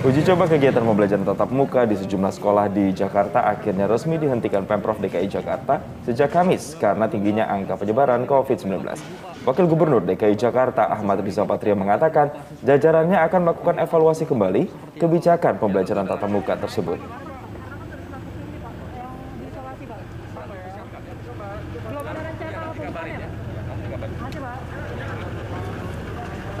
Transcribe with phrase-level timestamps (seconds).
[0.00, 4.96] Uji coba kegiatan pembelajaran tatap muka di sejumlah sekolah di Jakarta akhirnya resmi dihentikan Pemprov
[4.96, 5.76] DKI Jakarta
[6.08, 8.80] sejak Kamis karena tingginya angka penyebaran COVID-19.
[9.44, 12.32] Wakil Gubernur DKI Jakarta Ahmad Riza Patria mengatakan
[12.64, 16.96] jajarannya akan melakukan evaluasi kembali kebijakan pembelajaran tatap muka tersebut.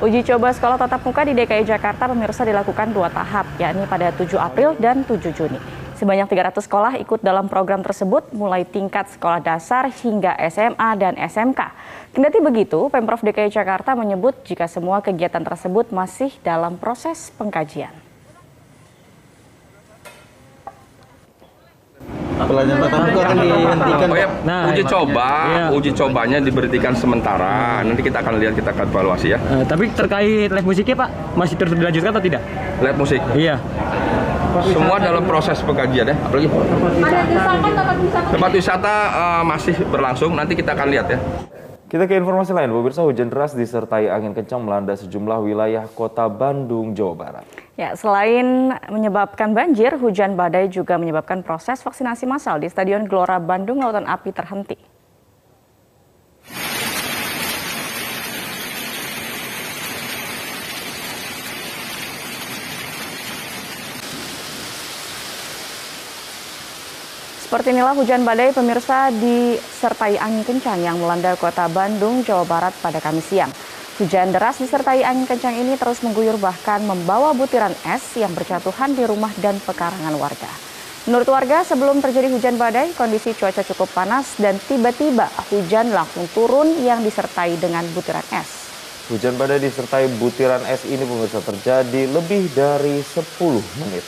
[0.00, 4.32] Uji coba sekolah tatap muka di DKI Jakarta pemirsa dilakukan dua tahap, yakni pada 7
[4.40, 5.60] April dan 7 Juni.
[6.00, 11.60] Sebanyak 300 sekolah ikut dalam program tersebut, mulai tingkat sekolah dasar hingga SMA dan SMK.
[12.16, 17.92] Kendati begitu, Pemprov DKI Jakarta menyebut jika semua kegiatan tersebut masih dalam proses pengkajian.
[22.50, 24.08] Pelajaran tatap muka akan dihentikan.
[24.10, 24.90] Oh ya, Nah, uji makanya.
[24.90, 25.66] coba, Iya.
[25.70, 27.54] uji cobanya diberhentikan sementara.
[27.80, 29.38] Nanti kita akan lihat, kita akan evaluasi ya.
[29.38, 32.42] Eh, tapi terkait live musiknya Pak, masih terus dilanjutkan atau tidak?
[32.82, 33.20] Lihat musik.
[33.32, 33.56] Iya.
[34.66, 36.16] Semua dalam proses pengkajian ya.
[36.18, 36.50] Apalagi
[38.30, 40.34] tempat wisata eh, masih berlangsung.
[40.34, 41.18] Nanti kita akan lihat ya.
[41.90, 46.94] Kita ke informasi lain, pemirsa hujan deras disertai angin kencang melanda sejumlah wilayah kota Bandung,
[46.94, 47.46] Jawa Barat.
[47.80, 53.80] Ya, selain menyebabkan banjir, hujan badai juga menyebabkan proses vaksinasi massal di Stadion Gelora Bandung
[53.80, 54.76] Lautan Api terhenti.
[67.40, 73.00] Seperti inilah hujan badai pemirsa disertai angin kencang yang melanda kota Bandung, Jawa Barat pada
[73.00, 73.48] Kamis siang.
[74.00, 79.04] Hujan deras disertai angin kencang ini terus mengguyur bahkan membawa butiran es yang berjatuhan di
[79.04, 80.48] rumah dan pekarangan warga.
[81.04, 86.80] Menurut warga, sebelum terjadi hujan badai, kondisi cuaca cukup panas dan tiba-tiba hujan langsung turun
[86.80, 88.72] yang disertai dengan butiran es.
[89.12, 93.20] Hujan badai disertai butiran es ini pemirsa terjadi lebih dari 10
[93.84, 94.04] menit.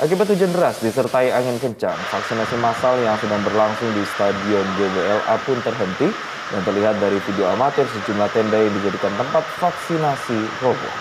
[0.00, 5.60] Akibat hujan deras disertai angin kencang, vaksinasi massal yang sedang berlangsung di Stadion GBLA pun
[5.60, 6.08] terhenti
[6.50, 10.94] dan terlihat dari video amatir sejumlah tenda yang dijadikan tempat vaksinasi roboh.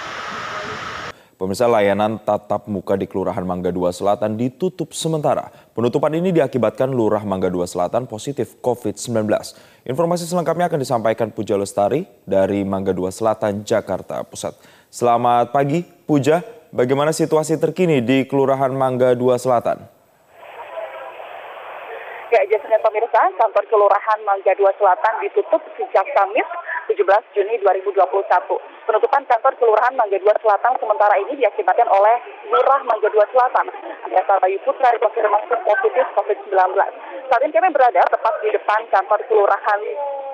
[1.40, 5.48] Pemirsa layanan tatap muka di Kelurahan Mangga 2 Selatan ditutup sementara.
[5.72, 9.24] Penutupan ini diakibatkan Lurah Mangga 2 Selatan positif COVID-19.
[9.88, 14.60] Informasi selengkapnya akan disampaikan Puja Lestari dari Mangga 2 Selatan, Jakarta Pusat.
[14.92, 16.44] Selamat pagi, Puja.
[16.76, 19.99] Bagaimana situasi terkini di Kelurahan Mangga 2 Selatan?
[22.30, 26.46] Ya, Jason dan pemirsa, kantor Kelurahan Mangga 2 Selatan ditutup sejak Kamis
[26.86, 27.02] 17
[27.34, 28.06] Juni 2021.
[28.86, 32.22] Penutupan kantor Kelurahan Mangga 2 Selatan sementara ini diakibatkan oleh
[32.54, 33.74] Lurah Mangga 2 Selatan.
[34.06, 36.54] Andreasa Bayu Putra dikonfirmasi positif COVID-19.
[37.34, 39.80] Saat ini kami berada tepat di depan kantor Kelurahan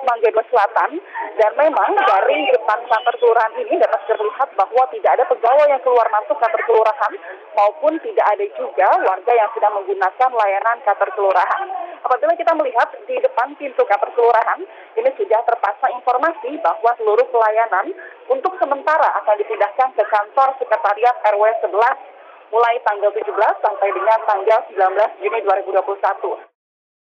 [0.06, 0.90] Mangga 2 Selatan
[1.36, 6.06] dan memang dari depan kantor kelurahan ini dapat terlihat bahwa tidak ada pegawai yang keluar
[6.14, 7.12] masuk kantor kelurahan
[7.58, 11.66] maupun tidak ada juga warga yang sedang menggunakan layanan kantor kelurahan.
[12.06, 14.62] Apabila kita melihat di depan pintu kantor kelurahan,
[14.94, 17.90] ini sudah terpasang informasi bahwa seluruh pelayanan
[18.30, 22.16] untuk sementara akan dipindahkan ke kantor sekretariat RW 11
[22.54, 26.55] mulai tanggal 17 sampai dengan tanggal 19 Juni 2021.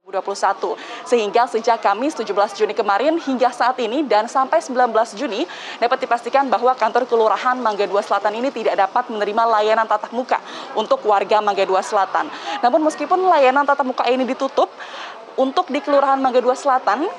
[0.06, 0.78] 2021
[1.10, 5.50] sehingga sejak Kamis 17 Juni kemarin hingga saat ini dan sampai 19 Juni
[5.82, 10.38] dapat dipastikan bahwa kantor kelurahan Mangga 2 Selatan ini tidak dapat menerima layanan tatap muka
[10.78, 12.30] untuk warga Mangga 2 Selatan.
[12.62, 14.70] Namun meskipun layanan tatap muka ini ditutup
[15.42, 17.10] untuk di kelurahan Mangga 2 Selatan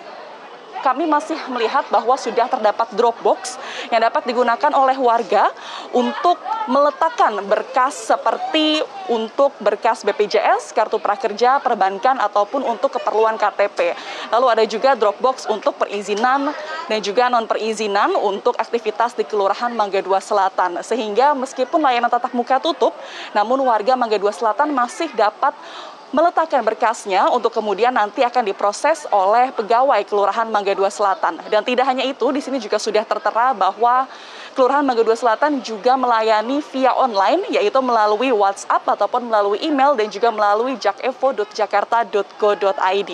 [0.82, 5.50] kami masih melihat bahwa sudah terdapat drop box yang dapat digunakan oleh warga
[5.94, 13.94] untuk meletakkan berkas seperti untuk berkas BPJS, kartu prakerja, perbankan ataupun untuk keperluan KTP.
[14.34, 16.50] Lalu ada juga drop box untuk perizinan
[16.90, 20.82] dan juga non perizinan untuk aktivitas di Kelurahan Mangga 2 Selatan.
[20.82, 22.94] Sehingga meskipun layanan tatap muka tutup,
[23.30, 25.54] namun warga Mangga 2 Selatan masih dapat
[26.14, 31.38] meletakkan berkasnya untuk kemudian nanti akan diproses oleh pegawai Kelurahan Mangga 2 Selatan.
[31.50, 34.06] Dan tidak hanya itu, di sini juga sudah tertera bahwa
[34.54, 40.06] Kelurahan Mangga 2 Selatan juga melayani via online, yaitu melalui WhatsApp ataupun melalui email dan
[40.08, 43.10] juga melalui jakevo.jakarta.go.id.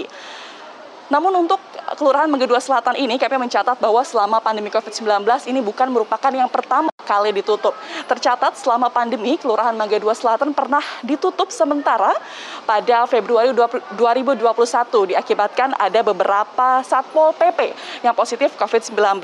[1.08, 1.58] Namun untuk
[1.92, 6.88] Kelurahan 2 Selatan ini kami mencatat bahwa selama pandemi COVID-19 ini bukan merupakan yang pertama
[7.02, 7.76] kali ditutup.
[8.08, 12.14] Tercatat selama pandemi Kelurahan 2 Selatan pernah ditutup sementara
[12.64, 17.74] pada Februari 2021 diakibatkan ada beberapa Satpol PP
[18.06, 19.20] yang positif COVID-19.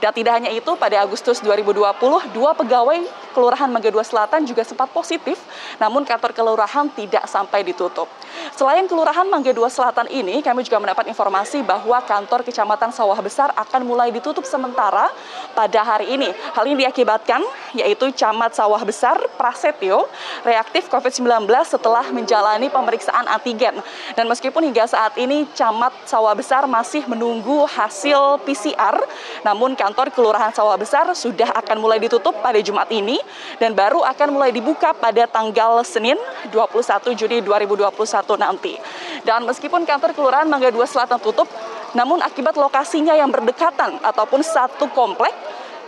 [0.00, 2.98] Dan tidak hanya itu pada Agustus 2020 dua pegawai
[3.30, 5.38] Kelurahan 2 Selatan juga sempat positif
[5.78, 8.10] namun kantor kelurahan tidak sampai ditutup.
[8.58, 13.82] Selain Kelurahan 2 Selatan ini kami juga mendapat informasi bahwa kantor Kecamatan Sawah Besar akan
[13.82, 15.10] mulai ditutup sementara
[15.52, 16.30] pada hari ini.
[16.54, 17.42] Hal ini diakibatkan
[17.74, 20.06] yaitu Camat Sawah Besar Prasetyo
[20.46, 23.82] reaktif COVID-19 setelah menjalani pemeriksaan antigen.
[24.14, 28.96] Dan meskipun hingga saat ini Camat Sawah Besar masih menunggu hasil PCR,
[29.42, 33.18] namun kantor Kelurahan Sawah Besar sudah akan mulai ditutup pada Jumat ini
[33.58, 36.16] dan baru akan mulai dibuka pada tanggal Senin
[36.54, 37.90] 21 Juni 2021
[38.38, 38.78] nanti.
[39.20, 41.48] Dan meskipun kantor Kelurahan Mangga 2 Selatan tutup,
[41.94, 45.32] namun akibat lokasinya yang berdekatan ataupun satu komplek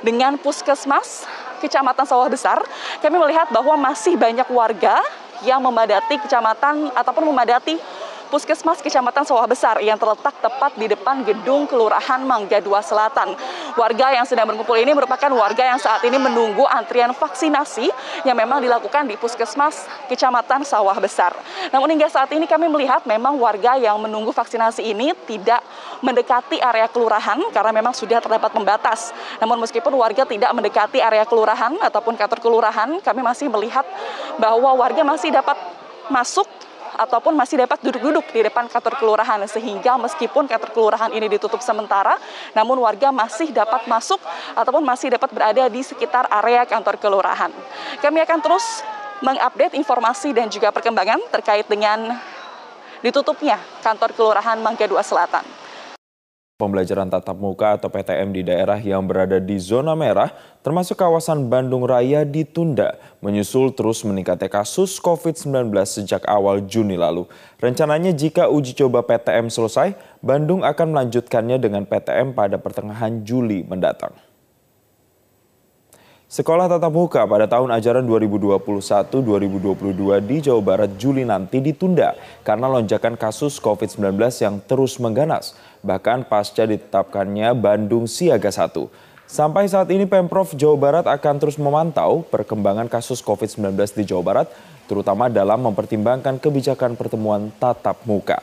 [0.02, 1.26] dengan puskesmas
[1.62, 2.58] Kecamatan Sawah Besar,
[2.98, 4.98] kami melihat bahwa masih banyak warga
[5.46, 7.78] yang memadati kecamatan ataupun memadati
[8.32, 13.36] Puskesmas Kecamatan Sawah Besar yang terletak tepat di depan gedung Kelurahan Mangga Dua Selatan.
[13.76, 17.92] Warga yang sedang berkumpul ini merupakan warga yang saat ini menunggu antrian vaksinasi
[18.24, 21.36] yang memang dilakukan di Puskesmas Kecamatan Sawah Besar.
[21.76, 25.60] Namun hingga saat ini kami melihat memang warga yang menunggu vaksinasi ini tidak
[26.00, 29.12] mendekati area kelurahan karena memang sudah terdapat pembatas.
[29.44, 33.84] Namun meskipun warga tidak mendekati area kelurahan ataupun kantor kelurahan, kami masih melihat
[34.40, 35.60] bahwa warga masih dapat
[36.08, 36.48] masuk
[36.96, 42.16] ataupun masih dapat duduk-duduk di depan kantor kelurahan sehingga meskipun kantor kelurahan ini ditutup sementara
[42.52, 44.20] namun warga masih dapat masuk
[44.56, 47.50] ataupun masih dapat berada di sekitar area kantor kelurahan.
[48.00, 48.64] Kami akan terus
[49.22, 52.18] mengupdate informasi dan juga perkembangan terkait dengan
[53.02, 55.61] ditutupnya kantor kelurahan Mangga Dua Selatan.
[56.62, 60.30] Pembelajaran tatap muka atau PTM di daerah yang berada di zona merah,
[60.62, 67.26] termasuk kawasan Bandung Raya ditunda, menyusul terus meningkatnya kasus COVID-19 sejak awal Juni lalu.
[67.58, 74.14] Rencananya jika uji coba PTM selesai, Bandung akan melanjutkannya dengan PTM pada pertengahan Juli mendatang.
[76.32, 79.20] Sekolah tatap muka pada tahun ajaran 2021-2022
[80.24, 86.64] di Jawa Barat Juli nanti ditunda karena lonjakan kasus COVID-19 yang terus mengganas, bahkan pasca
[86.64, 88.70] ditetapkannya Bandung Siaga 1.
[89.26, 94.48] Sampai saat ini Pemprov Jawa Barat akan terus memantau perkembangan kasus COVID-19 di Jawa Barat,
[94.86, 98.40] terutama dalam mempertimbangkan kebijakan pertemuan tatap muka.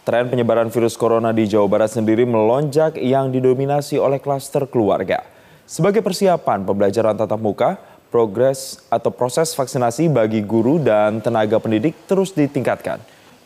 [0.00, 5.22] Tren penyebaran virus corona di Jawa Barat sendiri melonjak yang didominasi oleh klaster keluarga.
[5.68, 7.76] Sebagai persiapan pembelajaran tatap muka,
[8.10, 12.98] progres atau proses vaksinasi bagi guru dan tenaga pendidik terus ditingkatkan.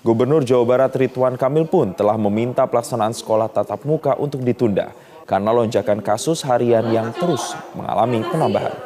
[0.04, 4.92] Gubernur Jawa Barat Ridwan Kamil pun telah meminta pelaksanaan sekolah tatap muka untuk ditunda
[5.24, 8.76] karena lonjakan kasus harian yang terus mengalami penambahan.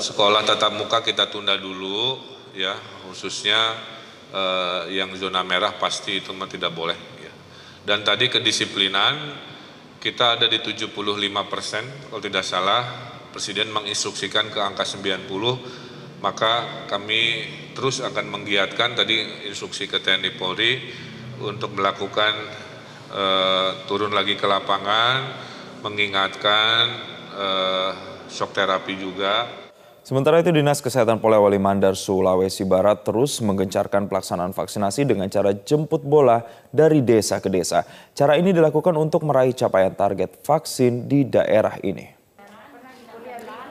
[0.00, 2.16] Sekolah tatap muka kita tunda dulu
[2.56, 2.72] ya,
[3.04, 3.60] khususnya
[4.32, 7.32] eh, yang zona merah pasti itu tidak boleh ya.
[7.84, 9.12] Dan tadi kedisiplinan
[10.00, 10.88] kita ada di 75
[11.52, 15.28] persen, kalau tidak salah Presiden menginstruksikan ke angka 90,
[16.20, 17.44] maka kami
[17.76, 20.80] terus akan menggiatkan tadi instruksi ke TNI Polri
[21.44, 22.32] untuk melakukan
[23.12, 25.36] uh, turun lagi ke lapangan,
[25.84, 26.80] mengingatkan
[27.36, 27.90] uh,
[28.32, 29.66] shock terapi juga.
[30.06, 36.06] Sementara itu Dinas Kesehatan Polewali Mandar Sulawesi Barat terus menggencarkan pelaksanaan vaksinasi dengan cara jemput
[36.06, 37.82] bola dari desa ke desa.
[38.14, 42.15] Cara ini dilakukan untuk meraih capaian target vaksin di daerah ini.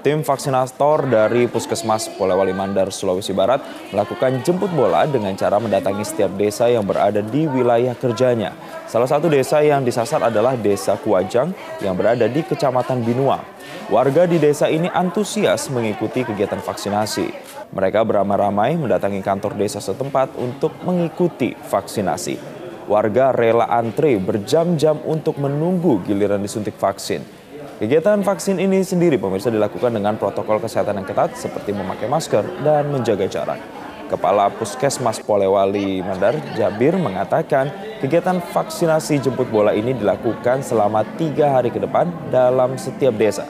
[0.06, 3.58] Tim vaksinator dari Puskesmas Polewali Mandar, Sulawesi Barat
[3.90, 8.54] melakukan jemput bola dengan cara mendatangi setiap desa yang berada di wilayah kerjanya.
[8.86, 13.42] Salah satu desa yang disasar adalah Desa Kuajang yang berada di Kecamatan Binuang.
[13.90, 17.26] Warga di desa ini antusias mengikuti kegiatan vaksinasi.
[17.74, 22.38] Mereka beramai-ramai mendatangi kantor desa setempat untuk mengikuti vaksinasi.
[22.86, 27.35] Warga rela antre berjam-jam untuk menunggu giliran disuntik vaksin.
[27.76, 32.88] Kegiatan vaksin ini sendiri pemirsa dilakukan dengan protokol kesehatan yang ketat seperti memakai masker dan
[32.88, 33.60] menjaga jarak.
[34.08, 37.68] Kepala Puskesmas Polewali Mandar Jabir mengatakan
[38.00, 43.44] kegiatan vaksinasi jemput bola ini dilakukan selama tiga hari ke depan dalam setiap desa.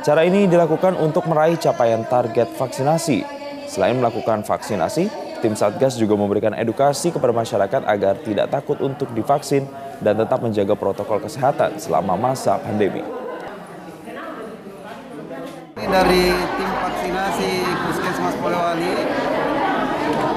[0.00, 3.20] Cara ini dilakukan untuk meraih capaian target vaksinasi.
[3.68, 5.12] Selain melakukan vaksinasi,
[5.44, 9.68] tim Satgas juga memberikan edukasi kepada masyarakat agar tidak takut untuk divaksin
[10.00, 13.17] dan tetap menjaga protokol kesehatan selama masa pandemi
[15.88, 17.52] dari tim vaksinasi
[17.88, 18.92] Puskesmas Polewali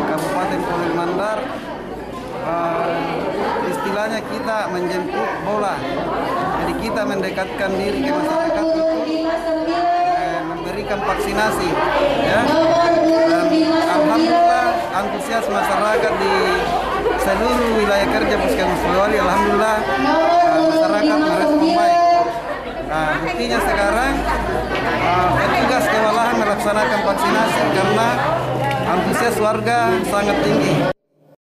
[0.07, 1.39] Kabupaten Polewali Mandar.
[2.41, 3.21] Uh,
[3.69, 5.77] istilahnya kita menjemput bola.
[6.63, 11.69] Jadi kita mendekatkan diri ke masyarakat untuk uh, memberikan vaksinasi
[12.25, 12.41] ya.
[12.41, 13.45] Dan
[13.85, 16.33] alhamdulillah antusias masyarakat di
[17.21, 21.99] seluruh wilayah kerja Puskesmas Polewali alhamdulillah uh, masyarakat merespon baik.
[22.91, 24.00] Nah, buktinya sekarang
[26.61, 28.09] melaksanakan vaksinasi karena
[28.85, 30.73] antusias warga sangat tinggi.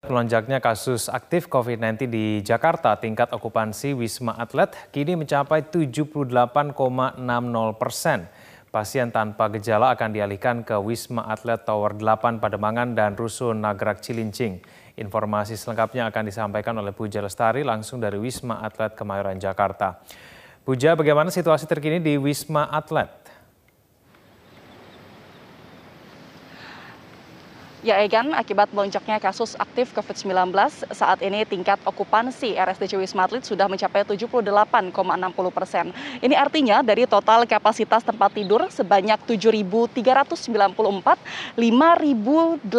[0.06, 7.18] Melonjaknya kasus aktif COVID-19 di Jakarta, tingkat okupansi Wisma Atlet kini mencapai 78,60
[7.82, 8.30] persen.
[8.70, 14.62] Pasien tanpa gejala akan dialihkan ke Wisma Atlet Tower 8 Pademangan dan Rusun Nagrak Cilincing.
[15.02, 19.98] Informasi selengkapnya akan disampaikan oleh Puja Lestari langsung dari Wisma Atlet Kemayoran, Jakarta.
[20.62, 23.21] Puja, bagaimana situasi terkini di Wisma Atlet?
[27.82, 30.54] Ya Egan, akibat melonjaknya kasus aktif COVID-19,
[30.94, 34.54] saat ini tingkat okupansi RSDC Wisma Atlet sudah mencapai 78,60
[35.50, 35.90] persen.
[36.22, 39.98] Ini artinya dari total kapasitas tempat tidur sebanyak 7.394,
[41.58, 42.70] 5.800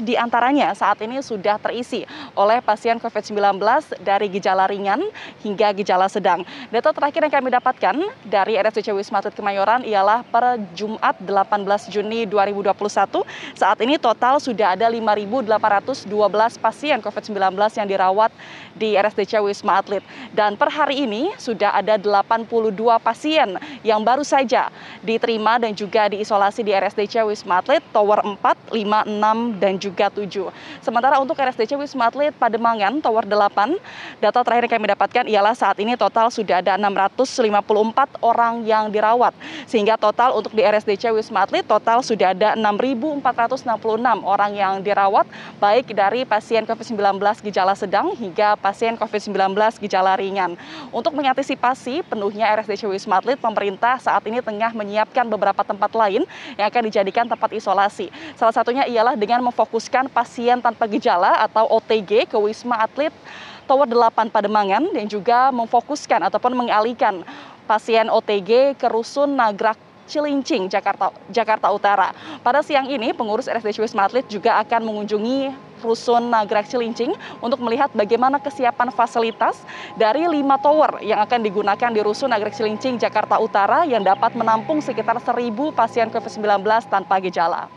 [0.00, 3.60] di antaranya saat ini sudah terisi oleh pasien COVID-19
[4.00, 5.04] dari gejala ringan
[5.44, 6.48] hingga gejala sedang.
[6.72, 7.92] Data terakhir yang kami dapatkan
[8.24, 12.72] dari RSDC Wisma Atlet Kemayoran ialah per Jumat 18 Juni 2021,
[13.52, 16.06] saat ini total total sudah ada 5.812
[16.62, 17.34] pasien COVID-19
[17.74, 18.30] yang dirawat
[18.78, 20.06] di RSDC Wisma Atlet.
[20.30, 22.46] Dan per hari ini sudah ada 82
[23.02, 24.70] pasien yang baru saja
[25.02, 30.54] diterima dan juga diisolasi di RSDC Wisma Atlet Tower 4, 5, 6, dan juga 7.
[30.78, 35.82] Sementara untuk RSDC Wisma Atlet Pademangan Tower 8, data terakhir yang kami dapatkan ialah saat
[35.82, 39.34] ini total sudah ada 654 orang yang dirawat.
[39.66, 45.24] Sehingga total untuk di RSDC Wisma Atlet total sudah ada 6.466 orang yang dirawat
[45.56, 47.16] baik dari pasien COVID-19
[47.48, 50.60] gejala sedang hingga pasien COVID-19 gejala ringan.
[50.92, 56.28] Untuk mengantisipasi penuhnya RSDC Wisma Atlet, pemerintah saat ini tengah menyiapkan beberapa tempat lain
[56.60, 58.12] yang akan dijadikan tempat isolasi.
[58.36, 63.14] Salah satunya ialah dengan memfokuskan pasien tanpa gejala atau OTG ke Wisma Atlet
[63.64, 67.24] Tower 8 Pademangan dan juga memfokuskan ataupun mengalihkan
[67.64, 72.12] pasien OTG ke Rusun Nagrak Cilincing, Jakarta, Utara.
[72.40, 75.52] Pada siang ini, pengurus RSDC Wisma Atlet juga akan mengunjungi
[75.84, 77.12] Rusun Nagrak Cilincing
[77.44, 79.60] untuk melihat bagaimana kesiapan fasilitas
[80.00, 84.80] dari lima tower yang akan digunakan di Rusun Nagrak Cilincing, Jakarta Utara yang dapat menampung
[84.80, 87.68] sekitar 1.000 pasien COVID-19 tanpa gejala.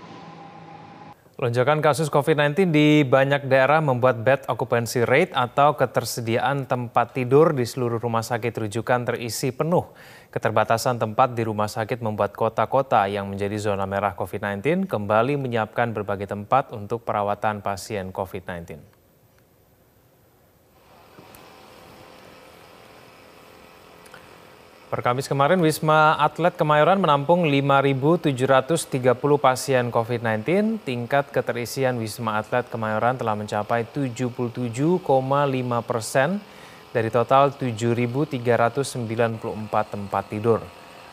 [1.37, 7.61] Lonjakan kasus COVID-19 di banyak daerah membuat bed occupancy rate atau ketersediaan tempat tidur di
[7.61, 9.85] seluruh rumah sakit rujukan terisi penuh.
[10.33, 16.25] Keterbatasan tempat di rumah sakit membuat kota-kota yang menjadi zona merah COVID-19 kembali menyiapkan berbagai
[16.25, 18.96] tempat untuk perawatan pasien COVID-19.
[24.87, 28.87] Per Kamis kemarin, Wisma Atlet Kemayoran menampung 5.730
[29.35, 30.79] pasien COVID-19.
[30.79, 35.03] Tingkat keterisian Wisma Atlet Kemayoran telah mencapai 77,5
[35.83, 36.39] persen
[36.95, 38.39] dari total 7.394
[39.91, 40.63] tempat tidur.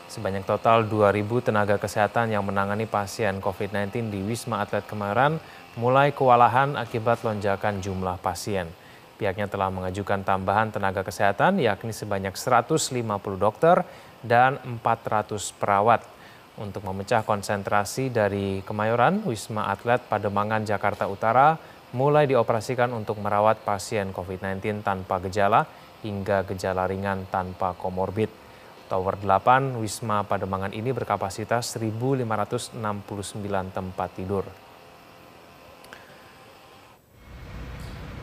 [0.07, 5.35] Sebanyak total 2.000 tenaga kesehatan yang menangani pasien COVID-19 di Wisma Atlet Kemayoran
[5.75, 8.71] mulai kewalahan akibat lonjakan jumlah pasien.
[9.15, 12.91] Pihaknya telah mengajukan tambahan tenaga kesehatan yakni sebanyak 150
[13.39, 13.87] dokter
[14.19, 16.03] dan 400 perawat.
[16.55, 21.55] Untuk memecah konsentrasi dari Kemayoran, Wisma Atlet Pademangan Jakarta Utara
[21.95, 25.63] mulai dioperasikan untuk merawat pasien COVID-19 tanpa gejala
[26.03, 28.27] hingga gejala ringan tanpa komorbid.
[28.91, 32.75] Tower 8 Wisma Pademangan ini berkapasitas 1.569
[33.71, 34.64] tempat tidur.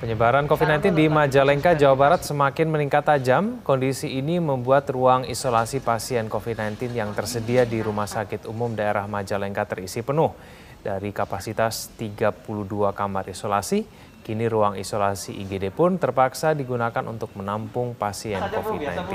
[0.02, 3.62] Penyebaran COVID-19 di Majalengka, Jawa Barat semakin meningkat tajam.
[3.62, 9.62] Kondisi ini membuat ruang isolasi pasien COVID-19 yang tersedia di Rumah Sakit Umum Daerah Majalengka
[9.62, 10.34] terisi penuh.
[10.82, 12.34] Dari kapasitas 32
[12.90, 13.86] kamar isolasi,
[14.26, 19.06] kini ruang isolasi IGD pun terpaksa digunakan untuk menampung pasien COVID-19.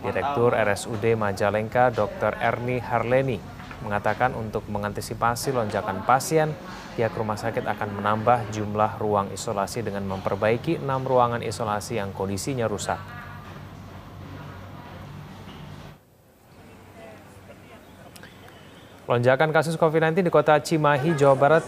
[0.00, 2.40] Direktur RSUD Majalengka, Dr.
[2.40, 3.36] Erni Harleni,
[3.84, 6.52] mengatakan untuk mengantisipasi lonjakan pasien,
[6.96, 12.64] pihak rumah sakit akan menambah jumlah ruang isolasi dengan memperbaiki enam ruangan isolasi yang kondisinya
[12.64, 12.98] rusak.
[19.06, 21.64] Lonjakan kasus COVID-19 di kota Cimahi, Jawa Barat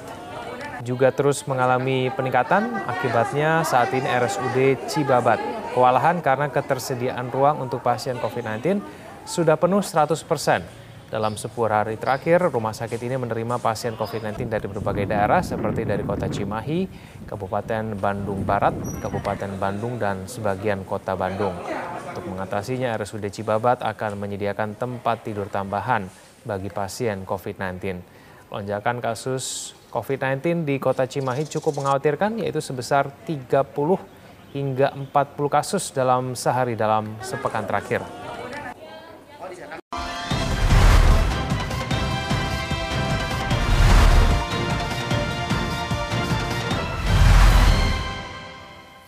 [0.83, 2.67] juga terus mengalami peningkatan.
[2.87, 5.39] Akibatnya saat ini RSUD Cibabat
[5.71, 8.83] kewalahan karena ketersediaan ruang untuk pasien COVID-19
[9.23, 10.67] sudah penuh 100 persen.
[11.09, 16.05] Dalam 10 hari terakhir, rumah sakit ini menerima pasien COVID-19 dari berbagai daerah seperti dari
[16.05, 16.85] kota Cimahi,
[17.25, 21.57] Kabupaten Bandung Barat, Kabupaten Bandung, dan sebagian kota Bandung.
[22.13, 26.13] Untuk mengatasinya, RSUD Cibabat akan menyediakan tempat tidur tambahan
[26.45, 28.05] bagi pasien COVID-19.
[28.53, 33.65] Lonjakan kasus COVID-19 di kota Cimahi cukup mengkhawatirkan, yaitu sebesar 30
[34.53, 35.09] hingga 40
[35.49, 38.05] kasus dalam sehari dalam sepekan terakhir.